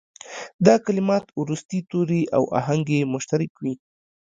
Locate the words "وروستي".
1.39-1.79